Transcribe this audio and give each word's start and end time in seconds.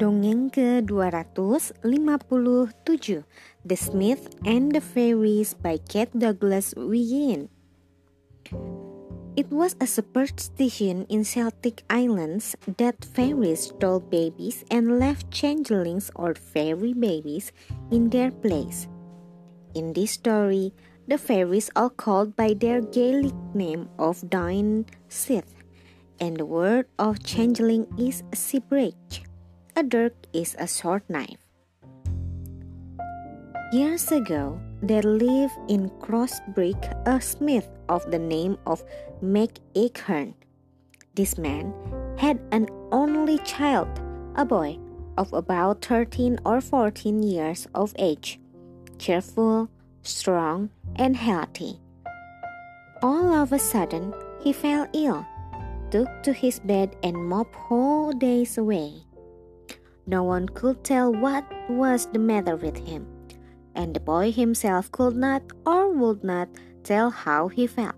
Dongeng 0.00 0.48
ke-257 0.48 1.76
The 3.68 3.76
Smith 3.76 4.32
and 4.48 4.72
the 4.72 4.80
Fairies 4.80 5.52
by 5.52 5.76
Kate 5.76 6.08
Douglas 6.16 6.72
Wiggin 6.72 7.52
It 9.36 9.52
was 9.52 9.76
a 9.76 9.84
superstition 9.84 11.04
in 11.12 11.28
Celtic 11.28 11.84
islands 11.92 12.56
that 12.80 13.04
fairies 13.12 13.68
stole 13.68 14.00
babies 14.00 14.64
and 14.72 14.96
left 14.96 15.28
changelings 15.28 16.08
or 16.16 16.32
fairy 16.32 16.96
babies 16.96 17.52
in 17.92 18.08
their 18.08 18.32
place. 18.32 18.88
In 19.76 19.92
this 19.92 20.16
story, 20.16 20.72
the 21.12 21.20
fairies 21.20 21.68
are 21.76 21.92
called 21.92 22.40
by 22.40 22.56
their 22.56 22.80
Gaelic 22.80 23.36
name 23.52 23.92
of 24.00 24.24
Daoine 24.24 24.88
Sith, 25.12 25.60
and 26.16 26.40
the 26.40 26.48
word 26.48 26.88
of 26.96 27.20
changeling 27.20 27.84
is 28.00 28.24
Sibhreach. 28.32 29.28
A 29.80 29.82
dirk 29.82 30.12
is 30.34 30.54
a 30.58 30.68
short 30.68 31.08
knife. 31.08 31.40
Years 33.72 34.12
ago, 34.12 34.60
there 34.82 35.00
lived 35.00 35.56
in 35.68 35.88
Crossbridge 36.04 36.84
a 37.08 37.18
smith 37.18 37.66
of 37.88 38.04
the 38.10 38.18
name 38.18 38.58
of 38.66 38.84
MacEachern. 39.24 40.34
This 41.14 41.38
man 41.38 41.72
had 42.18 42.44
an 42.52 42.68
only 42.92 43.38
child, 43.38 43.88
a 44.36 44.44
boy 44.44 44.76
of 45.16 45.32
about 45.32 45.82
13 45.82 46.40
or 46.44 46.60
14 46.60 47.22
years 47.22 47.66
of 47.74 47.94
age, 47.96 48.38
cheerful, 48.98 49.70
strong, 50.02 50.68
and 50.96 51.16
healthy. 51.16 51.80
All 53.00 53.32
of 53.32 53.50
a 53.54 53.58
sudden, 53.58 54.12
he 54.44 54.52
fell 54.52 54.86
ill, 54.92 55.24
took 55.90 56.22
to 56.24 56.34
his 56.34 56.60
bed, 56.60 56.96
and 57.02 57.16
moped 57.16 57.56
whole 57.56 58.12
days 58.12 58.58
away. 58.58 59.08
No 60.10 60.24
one 60.24 60.48
could 60.48 60.82
tell 60.82 61.14
what 61.14 61.46
was 61.70 62.06
the 62.10 62.18
matter 62.18 62.56
with 62.56 62.76
him, 62.76 63.06
and 63.76 63.94
the 63.94 64.02
boy 64.02 64.32
himself 64.32 64.90
could 64.90 65.14
not 65.14 65.40
or 65.64 65.88
would 65.94 66.24
not 66.24 66.48
tell 66.82 67.10
how 67.10 67.46
he 67.46 67.68
felt. 67.68 67.94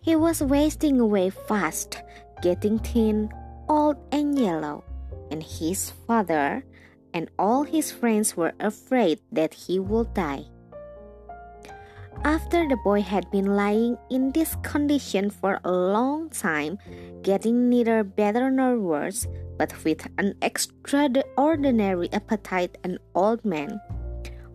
He 0.00 0.16
was 0.16 0.40
wasting 0.40 0.98
away 0.98 1.28
fast, 1.28 2.00
getting 2.40 2.78
thin, 2.78 3.28
old, 3.68 4.00
and 4.10 4.38
yellow, 4.38 4.82
and 5.30 5.42
his 5.42 5.92
father 6.08 6.64
and 7.12 7.28
all 7.38 7.64
his 7.64 7.92
friends 7.92 8.34
were 8.34 8.56
afraid 8.58 9.20
that 9.32 9.52
he 9.52 9.78
would 9.78 10.14
die. 10.14 10.48
After 12.24 12.68
the 12.68 12.76
boy 12.76 13.00
had 13.00 13.30
been 13.30 13.56
lying 13.56 13.96
in 14.10 14.32
this 14.32 14.56
condition 14.62 15.30
for 15.30 15.60
a 15.64 15.72
long 15.72 16.28
time, 16.30 16.78
getting 17.22 17.68
neither 17.68 18.04
better 18.04 18.50
nor 18.50 18.78
worse, 18.78 19.26
but 19.56 19.72
with 19.84 20.06
an 20.18 20.34
extraordinary 20.42 22.12
appetite, 22.12 22.76
an 22.84 22.98
old 23.14 23.44
man, 23.44 23.80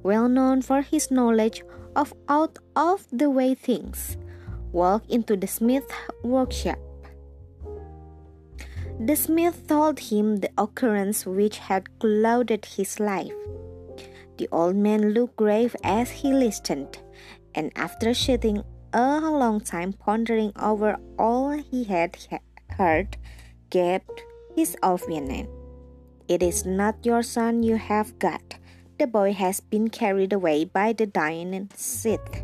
well 0.03 0.29
known 0.29 0.61
for 0.61 0.81
his 0.81 1.09
knowledge 1.09 1.63
of 1.95 2.13
out 2.29 2.59
of 2.75 3.07
the 3.11 3.29
way 3.29 3.55
things, 3.55 4.17
walked 4.71 5.09
into 5.09 5.35
the 5.35 5.47
smith 5.47 5.89
workshop. 6.23 6.79
The 8.99 9.15
smith 9.15 9.67
told 9.67 9.99
him 9.99 10.37
the 10.37 10.51
occurrence 10.57 11.25
which 11.25 11.57
had 11.57 11.99
clouded 11.99 12.65
his 12.65 12.99
life. 12.99 13.33
The 14.37 14.47
old 14.51 14.75
man 14.75 15.13
looked 15.13 15.35
grave 15.37 15.75
as 15.83 16.11
he 16.11 16.31
listened, 16.33 16.99
and 17.55 17.71
after 17.75 18.13
sitting 18.13 18.61
a 18.93 19.31
long 19.31 19.59
time 19.59 19.93
pondering 19.93 20.51
over 20.59 20.97
all 21.17 21.51
he 21.51 21.85
had 21.85 22.17
heard, 22.77 23.17
gaped 23.69 24.23
his 24.55 24.77
opinion. 24.83 25.47
It 26.27 26.43
is 26.43 26.65
not 26.65 27.05
your 27.05 27.23
son 27.23 27.63
you 27.63 27.77
have 27.77 28.19
got. 28.19 28.55
The 28.99 29.07
boy 29.07 29.33
has 29.33 29.59
been 29.59 29.89
carried 29.89 30.33
away 30.33 30.65
by 30.65 30.93
the 30.93 31.07
Daoine 31.07 31.69
Sith, 31.75 32.43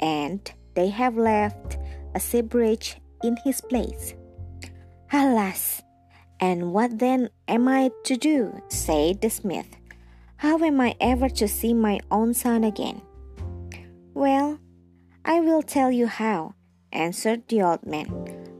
and 0.00 0.40
they 0.74 0.88
have 0.88 1.16
left 1.16 1.78
a 2.14 2.18
Sibhreach 2.18 2.96
in 3.22 3.36
his 3.44 3.60
place. 3.60 4.14
Alas! 5.12 5.82
And 6.38 6.72
what 6.72 6.98
then 6.98 7.28
am 7.48 7.68
I 7.68 7.90
to 8.04 8.16
do? 8.16 8.62
said 8.68 9.20
the 9.20 9.28
smith. 9.28 9.76
How 10.36 10.56
am 10.64 10.80
I 10.80 10.94
ever 11.00 11.28
to 11.28 11.46
see 11.46 11.74
my 11.74 12.00
own 12.10 12.32
son 12.32 12.64
again? 12.64 13.02
Well, 14.20 14.58
I 15.24 15.40
will 15.40 15.62
tell 15.62 15.90
you 15.90 16.06
how, 16.06 16.52
answered 16.92 17.48
the 17.48 17.62
old 17.62 17.86
man. 17.86 18.12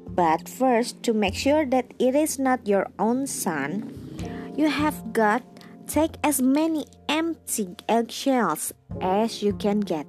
But 0.08 0.48
first, 0.48 1.02
to 1.02 1.12
make 1.12 1.34
sure 1.34 1.66
that 1.66 1.92
it 1.98 2.14
is 2.14 2.38
not 2.38 2.66
your 2.66 2.88
own 2.98 3.26
son, 3.26 3.92
you 4.56 4.70
have 4.70 5.12
got 5.12 5.44
take 5.86 6.16
as 6.24 6.40
many 6.40 6.86
empty 7.10 7.76
eggshells 7.90 8.72
as 9.02 9.42
you 9.42 9.52
can 9.52 9.80
get. 9.80 10.06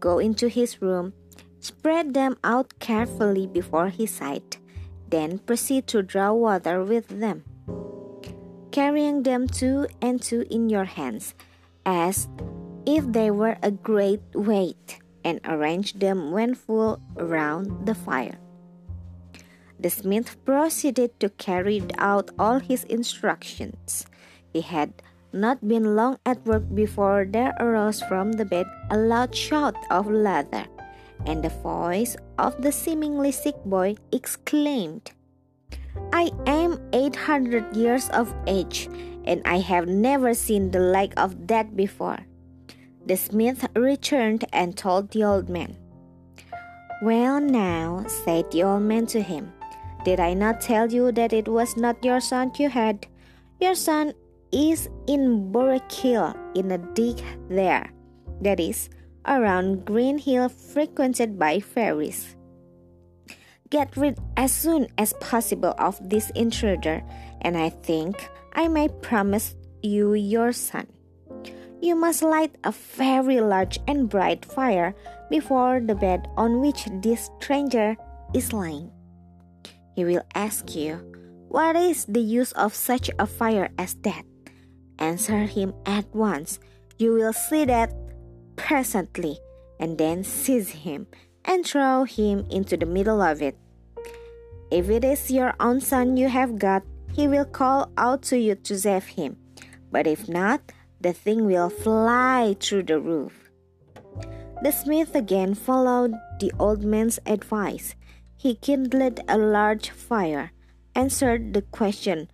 Go 0.00 0.18
into 0.18 0.48
his 0.48 0.82
room, 0.82 1.12
spread 1.60 2.12
them 2.12 2.34
out 2.42 2.80
carefully 2.80 3.46
before 3.46 3.90
his 3.90 4.10
sight, 4.10 4.58
then 5.08 5.38
proceed 5.38 5.86
to 5.94 6.02
draw 6.02 6.32
water 6.32 6.82
with 6.82 7.06
them, 7.06 7.44
carrying 8.72 9.22
them 9.22 9.46
two 9.46 9.86
and 10.02 10.20
two 10.20 10.44
in 10.50 10.68
your 10.68 10.86
hands, 10.86 11.36
as 11.86 12.26
if 12.88 13.04
they 13.12 13.28
were 13.28 13.60
a 13.60 13.70
great 13.70 14.24
weight, 14.32 14.96
and 15.20 15.44
arrange 15.44 16.00
them 16.00 16.32
when 16.32 16.56
full 16.56 16.96
around 17.20 17.84
the 17.84 17.92
fire. 17.92 18.40
The 19.78 19.92
smith 19.92 20.40
proceeded 20.48 21.20
to 21.20 21.28
carry 21.36 21.84
out 21.98 22.32
all 22.38 22.64
his 22.64 22.88
instructions. 22.88 24.08
He 24.56 24.62
had 24.64 25.04
not 25.36 25.60
been 25.68 25.94
long 25.94 26.16
at 26.24 26.40
work 26.48 26.64
before 26.72 27.28
there 27.28 27.52
arose 27.60 28.00
from 28.08 28.32
the 28.32 28.48
bed 28.48 28.64
a 28.90 28.96
loud 28.96 29.36
shout 29.36 29.76
of 29.92 30.08
laughter, 30.08 30.64
and 31.28 31.44
the 31.44 31.52
voice 31.60 32.16
of 32.38 32.56
the 32.64 32.72
seemingly 32.72 33.36
sick 33.36 33.60
boy 33.68 34.00
exclaimed, 34.12 35.12
I 36.16 36.32
am 36.46 36.80
800 36.94 37.76
years 37.76 38.08
of 38.16 38.32
age, 38.46 38.88
and 39.28 39.42
I 39.44 39.60
have 39.60 39.86
never 39.86 40.32
seen 40.32 40.70
the 40.70 40.80
like 40.80 41.12
of 41.20 41.48
that 41.48 41.76
before. 41.76 42.24
The 43.08 43.16
smith 43.16 43.64
returned 43.74 44.44
and 44.52 44.76
told 44.76 45.10
the 45.10 45.24
old 45.24 45.48
man. 45.48 45.78
Well, 47.00 47.40
now, 47.40 48.04
said 48.06 48.50
the 48.50 48.64
old 48.64 48.82
man 48.82 49.06
to 49.06 49.22
him, 49.22 49.50
did 50.04 50.20
I 50.20 50.34
not 50.34 50.60
tell 50.60 50.92
you 50.92 51.10
that 51.12 51.32
it 51.32 51.48
was 51.48 51.74
not 51.74 52.04
your 52.04 52.20
son 52.20 52.52
you 52.58 52.68
had? 52.68 53.06
Your 53.62 53.74
son 53.74 54.12
is 54.52 54.90
in 55.06 55.50
Borrick 55.50 55.88
in 56.54 56.70
a 56.70 56.76
dig 56.92 57.24
there, 57.48 57.90
that 58.42 58.60
is, 58.60 58.90
around 59.24 59.86
Green 59.86 60.18
Hill 60.18 60.50
frequented 60.50 61.38
by 61.38 61.60
fairies. 61.60 62.36
Get 63.70 63.96
rid 63.96 64.18
as 64.36 64.52
soon 64.52 64.86
as 64.98 65.14
possible 65.14 65.74
of 65.78 65.96
this 66.06 66.28
intruder, 66.36 67.02
and 67.40 67.56
I 67.56 67.70
think 67.70 68.28
I 68.52 68.68
may 68.68 68.88
promise 69.00 69.56
you 69.82 70.12
your 70.12 70.52
son. 70.52 70.88
You 71.80 71.94
must 71.94 72.22
light 72.22 72.56
a 72.64 72.72
very 72.72 73.40
large 73.40 73.78
and 73.86 74.08
bright 74.08 74.44
fire 74.44 74.94
before 75.30 75.80
the 75.80 75.94
bed 75.94 76.26
on 76.36 76.60
which 76.60 76.88
this 77.02 77.30
stranger 77.40 77.96
is 78.34 78.52
lying. 78.52 78.90
He 79.94 80.04
will 80.04 80.22
ask 80.34 80.74
you, 80.74 80.98
What 81.48 81.76
is 81.76 82.04
the 82.04 82.20
use 82.20 82.52
of 82.52 82.74
such 82.74 83.10
a 83.18 83.26
fire 83.26 83.70
as 83.78 83.94
that? 84.02 84.24
Answer 84.98 85.46
him 85.46 85.74
at 85.86 86.06
once. 86.14 86.58
You 86.98 87.14
will 87.14 87.32
see 87.32 87.64
that 87.66 87.94
presently, 88.56 89.38
and 89.78 89.96
then 89.96 90.24
seize 90.24 90.70
him 90.70 91.06
and 91.44 91.64
throw 91.64 92.04
him 92.04 92.44
into 92.50 92.76
the 92.76 92.86
middle 92.86 93.22
of 93.22 93.40
it. 93.40 93.56
If 94.70 94.90
it 94.90 95.04
is 95.04 95.30
your 95.30 95.54
own 95.60 95.80
son 95.80 96.16
you 96.16 96.28
have 96.28 96.58
got, 96.58 96.82
he 97.14 97.28
will 97.28 97.46
call 97.46 97.90
out 97.96 98.22
to 98.34 98.38
you 98.38 98.56
to 98.66 98.78
save 98.78 99.06
him. 99.06 99.36
But 99.90 100.06
if 100.06 100.28
not, 100.28 100.60
the 101.00 101.12
thing 101.12 101.46
will 101.46 101.70
fly 101.70 102.56
through 102.58 102.84
the 102.84 103.00
roof. 103.00 103.50
The 104.62 104.72
smith 104.72 105.14
again 105.14 105.54
followed 105.54 106.14
the 106.40 106.52
old 106.58 106.82
man's 106.82 107.18
advice. 107.26 107.94
He 108.36 108.54
kindled 108.54 109.20
a 109.28 109.38
large 109.38 109.90
fire, 109.90 110.52
answered 110.94 111.54
the 111.54 111.62
question 111.62 112.28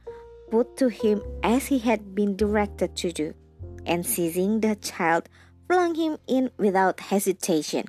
put 0.50 0.76
to 0.76 0.88
him 0.88 1.20
as 1.42 1.66
he 1.66 1.78
had 1.78 2.14
been 2.14 2.36
directed 2.36 2.94
to 2.96 3.12
do, 3.12 3.34
and 3.86 4.06
seizing 4.06 4.60
the 4.60 4.76
child, 4.76 5.28
flung 5.66 5.94
him 5.94 6.16
in 6.26 6.50
without 6.58 7.00
hesitation. 7.00 7.84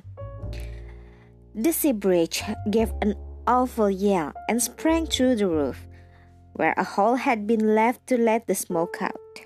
The 1.54 1.70
Sibhreach 1.70 2.42
gave 2.70 2.92
an 3.00 3.14
awful 3.46 3.88
yell 3.88 4.32
and 4.48 4.60
sprang 4.60 5.06
through 5.06 5.36
the 5.36 5.48
roof, 5.48 5.86
where 6.54 6.74
a 6.76 6.84
hole 6.84 7.14
had 7.14 7.46
been 7.46 7.74
left 7.74 8.06
to 8.08 8.18
let 8.18 8.46
the 8.46 8.54
smoke 8.54 8.96
out. 9.00 9.40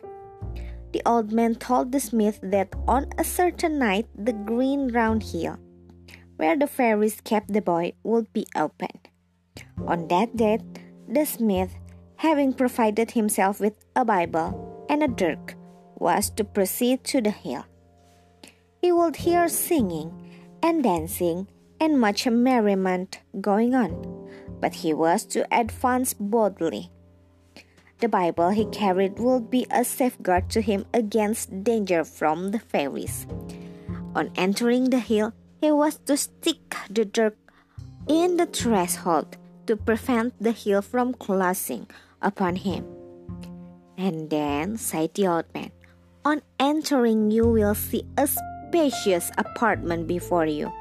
The 0.93 1.03
old 1.07 1.33
man 1.33 1.55
told 1.55 1.93
the 1.93 2.01
smith 2.01 2.41
that 2.43 2.75
on 2.89 3.07
a 3.19 3.25
certain 3.25 3.79
night 3.79 4.09
the 4.17 4.33
green 4.33 4.89
round 4.89 5.23
hill 5.23 5.59
where 6.37 6.57
the 6.57 6.67
fairies 6.67 7.21
kept 7.21 7.53
the 7.53 7.61
boy 7.61 7.93
would 8.03 8.33
be 8.33 8.47
open. 8.57 8.89
On 9.87 10.09
that 10.09 10.37
day, 10.37 10.59
the 11.07 11.27
smith 11.27 11.71
having 12.21 12.53
provided 12.53 13.13
himself 13.13 13.61
with 13.61 13.73
a 13.97 14.05
Bible 14.05 14.85
and 14.91 15.03
a 15.03 15.09
dirk, 15.09 15.55
was 15.97 16.29
to 16.29 16.45
proceed 16.45 17.03
to 17.03 17.19
the 17.23 17.31
hill. 17.31 17.65
He 18.83 18.93
would 18.93 19.17
hear 19.17 19.49
singing 19.49 20.13
and 20.63 20.83
dancing 20.83 21.49
and 21.81 21.99
much 21.99 22.27
merriment 22.27 23.21
going 23.41 23.75
on, 23.75 24.29
but 24.61 24.75
he 24.75 24.93
was 24.93 25.25
to 25.33 25.47
advance 25.51 26.13
boldly. 26.13 26.91
The 28.01 28.09
Bible 28.09 28.49
he 28.49 28.65
carried 28.67 29.19
would 29.19 29.51
be 29.51 29.67
a 29.71 29.85
safeguard 29.85 30.49
to 30.51 30.63
him 30.63 30.87
against 30.95 31.63
danger 31.63 32.03
from 32.03 32.51
the 32.51 32.59
fairies. 32.59 33.27
On 34.15 34.31
entering 34.37 34.89
the 34.89 34.99
hill, 34.99 35.35
he 35.61 35.71
was 35.71 36.01
to 36.07 36.17
stick 36.17 36.75
the 36.89 37.05
dirk 37.05 37.37
in 38.09 38.39
the 38.39 38.47
threshold 38.47 39.37
to 39.67 39.77
prevent 39.77 40.33
the 40.41 40.53
hill 40.53 40.81
from 40.81 41.13
closing 41.13 41.87
upon 42.23 42.57
him. 42.57 42.87
And 43.99 44.31
then, 44.31 44.79
said 44.79 45.13
the 45.13 45.29
old 45.29 45.45
man, 45.53 45.71
on 46.25 46.41
entering, 46.59 47.31
you 47.31 47.47
will 47.47 47.75
see 47.75 48.05
a 48.17 48.27
spacious 48.27 49.31
apartment 49.37 50.09
before 50.09 50.47
you, 50.47 50.73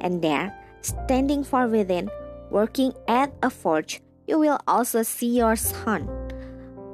and 0.00 0.22
there, 0.22 0.54
standing 0.82 1.42
far 1.42 1.66
within, 1.66 2.08
working 2.50 2.94
at 3.08 3.34
a 3.42 3.50
forge, 3.50 4.00
you 4.28 4.38
will 4.38 4.60
also 4.66 5.02
see 5.02 5.36
your 5.36 5.56
son. 5.56 6.17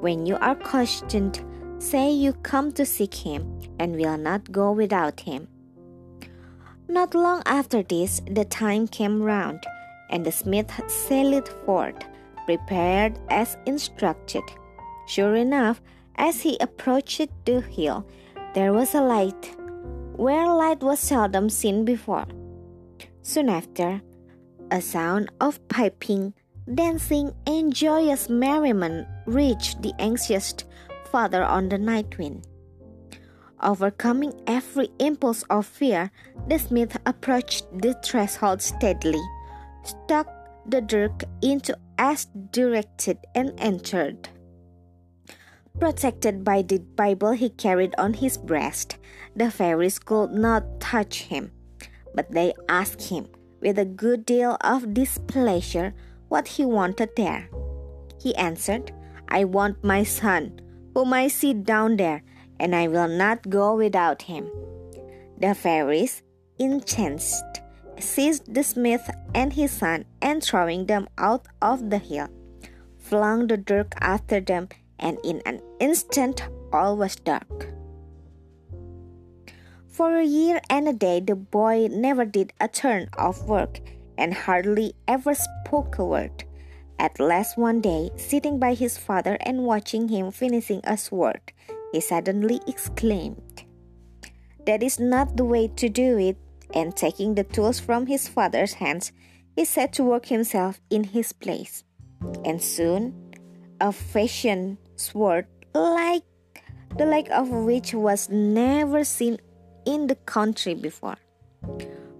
When 0.05 0.27
you 0.27 0.37
are 0.37 0.53
questioned, 0.53 1.41
say 1.79 2.11
you 2.11 2.33
come 2.45 2.71
to 2.73 2.85
seek 2.85 3.15
him, 3.15 3.41
and 3.79 3.95
will 3.95 4.19
not 4.19 4.51
go 4.51 4.71
without 4.71 5.21
him. 5.21 5.47
Not 6.87 7.15
long 7.15 7.41
after 7.47 7.81
this, 7.81 8.21
the 8.29 8.45
time 8.45 8.87
came 8.87 9.19
round, 9.23 9.65
and 10.11 10.23
the 10.23 10.31
smith 10.31 10.69
sallied 10.85 11.47
forth, 11.65 11.97
prepared 12.45 13.17
as 13.31 13.57
instructed. 13.65 14.43
Sure 15.07 15.35
enough, 15.35 15.81
as 16.17 16.39
he 16.39 16.55
approached 16.61 17.31
the 17.45 17.61
hill, 17.61 18.05
there 18.53 18.73
was 18.73 18.93
a 18.93 19.01
light, 19.01 19.57
where 20.17 20.45
light 20.53 20.83
was 20.83 20.99
seldom 20.99 21.49
seen 21.49 21.83
before. 21.83 22.27
Soon 23.23 23.49
after, 23.49 24.03
a 24.69 24.81
sound 24.81 25.31
of 25.41 25.67
piping, 25.67 26.35
dancing, 26.71 27.33
and 27.47 27.73
joyous 27.73 28.29
merriment 28.29 29.07
reached 29.25 29.81
the 29.81 29.93
anxious 29.99 30.53
father 31.11 31.43
on 31.43 31.69
the 31.69 31.77
night 31.77 32.17
wind. 32.17 32.47
Overcoming 33.61 34.33
every 34.47 34.89
impulse 34.99 35.43
of 35.49 35.65
fear, 35.65 36.11
the 36.47 36.59
smith 36.59 36.97
approached 37.05 37.65
the 37.71 37.93
threshold 38.03 38.61
steadily, 38.61 39.23
stuck 39.83 40.27
the 40.67 40.81
dirk 40.81 41.23
into 41.41 41.77
as 41.97 42.25
directed, 42.51 43.17
and 43.33 43.53
entered. 43.57 44.29
Protected 45.79 46.43
by 46.43 46.61
the 46.61 46.79
Bible 46.79 47.31
he 47.31 47.49
carried 47.49 47.95
on 47.97 48.13
his 48.13 48.37
breast, 48.37 48.97
the 49.35 49.51
fairies 49.51 49.99
could 49.99 50.31
not 50.31 50.79
touch 50.79 51.23
him, 51.23 51.51
but 52.13 52.31
they 52.31 52.53
asked 52.69 53.09
him, 53.09 53.27
with 53.61 53.79
a 53.79 53.85
good 53.85 54.25
deal 54.25 54.57
of 54.61 54.93
displeasure, 54.93 55.93
what 56.29 56.47
he 56.47 56.65
wanted 56.65 57.09
there. 57.15 57.49
He 58.21 58.35
answered, 58.35 58.91
I 59.29 59.43
want 59.43 59.83
my 59.83 60.03
son, 60.03 60.59
whom 60.93 61.13
I 61.13 61.27
see 61.27 61.53
down 61.53 61.97
there 61.97 62.23
and 62.59 62.75
I 62.75 62.87
will 62.87 63.07
not 63.07 63.49
go 63.49 63.75
without 63.75 64.23
him. 64.23 64.49
The 65.37 65.53
fairies, 65.53 66.23
incensed, 66.57 67.61
seized 67.99 68.53
the 68.53 68.63
smith 68.63 69.09
and 69.33 69.53
his 69.53 69.71
son 69.71 70.05
and 70.21 70.43
throwing 70.43 70.85
them 70.85 71.07
out 71.17 71.47
of 71.61 71.89
the 71.89 71.97
hill, 71.97 72.29
flung 72.97 73.47
the 73.47 73.57
dirk 73.57 73.93
after 73.99 74.39
them, 74.39 74.69
and 74.99 75.17
in 75.23 75.41
an 75.45 75.61
instant 75.79 76.47
all 76.71 76.95
was 76.95 77.15
dark. 77.17 77.69
For 79.87 80.17
a 80.17 80.25
year 80.25 80.61
and 80.69 80.87
a 80.87 80.93
day, 80.93 81.19
the 81.19 81.35
boy 81.35 81.87
never 81.91 82.25
did 82.25 82.53
a 82.59 82.67
turn 82.67 83.09
of 83.17 83.47
work 83.47 83.79
and 84.17 84.33
hardly 84.33 84.93
ever 85.07 85.33
spoke 85.33 85.97
a 85.97 86.05
word. 86.05 86.43
At 86.99 87.19
last, 87.19 87.57
one 87.57 87.81
day, 87.81 88.11
sitting 88.15 88.59
by 88.59 88.73
his 88.73 88.97
father 88.97 89.37
and 89.41 89.63
watching 89.63 90.07
him 90.07 90.31
finishing 90.31 90.81
a 90.83 90.97
sword, 90.97 91.51
he 91.91 91.99
suddenly 91.99 92.61
exclaimed, 92.67 93.63
That 94.65 94.81
is 94.81 94.99
not 94.99 95.37
the 95.37 95.45
way 95.45 95.67
to 95.75 95.89
do 95.89 96.17
it. 96.17 96.37
And 96.73 96.95
taking 96.95 97.35
the 97.35 97.43
tools 97.43 97.79
from 97.79 98.07
his 98.07 98.27
father's 98.27 98.73
hands, 98.73 99.11
he 99.55 99.65
set 99.65 99.93
to 99.93 100.03
work 100.03 100.25
himself 100.25 100.81
in 100.89 101.03
his 101.03 101.31
place. 101.31 101.83
And 102.43 102.61
soon, 102.61 103.13
a 103.79 103.91
fashioned 103.91 104.77
sword 104.95 105.47
like 105.73 106.23
the 106.97 107.05
like 107.05 107.29
of 107.29 107.49
which 107.49 107.93
was 107.93 108.29
never 108.29 109.03
seen 109.03 109.37
in 109.85 110.07
the 110.07 110.15
country 110.15 110.73
before. 110.73 111.17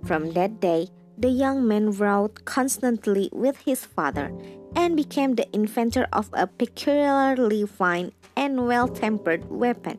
From 0.04 0.32
that 0.34 0.60
day, 0.60 0.90
the 1.18 1.30
young 1.30 1.68
man 1.68 1.92
wrought 1.92 2.46
constantly 2.46 3.30
with 3.32 3.58
his 3.62 3.86
father 3.86 4.32
and 4.76 4.96
became 4.96 5.36
the 5.36 5.48
inventor 5.56 6.08
of 6.12 6.30
a 6.34 6.48
peculiarly 6.48 7.66
fine 7.66 8.12
and 8.36 8.68
well 8.68 8.88
tempered 8.88 9.50
weapon, 9.50 9.98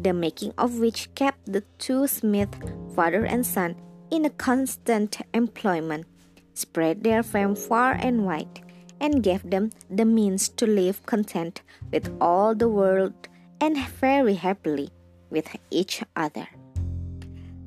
the 0.00 0.12
making 0.12 0.52
of 0.58 0.78
which 0.80 1.12
kept 1.14 1.52
the 1.52 1.62
two 1.78 2.06
Smiths, 2.06 2.58
father 2.96 3.24
and 3.24 3.44
son, 3.44 3.76
in 4.10 4.24
a 4.24 4.30
constant 4.30 5.20
employment, 5.32 6.06
spread 6.54 7.04
their 7.04 7.22
fame 7.22 7.54
far 7.54 7.92
and 7.92 8.24
wide, 8.24 8.60
and 9.00 9.22
gave 9.22 9.42
them 9.48 9.70
the 9.90 10.04
means 10.04 10.48
to 10.48 10.66
live 10.66 11.04
content 11.06 11.62
with 11.92 12.10
all 12.20 12.54
the 12.54 12.68
world 12.68 13.12
and 13.60 13.76
very 14.00 14.34
happily 14.34 14.88
with 15.30 15.48
each 15.70 16.02
other. 16.16 16.46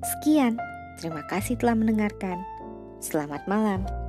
Sekian, 0.01 0.57
terima 1.01 1.25
kasih 1.27 1.57
telah 1.59 1.75
mendengarkan. 1.75 2.41
Selamat 3.01 3.43
malam. 3.45 4.06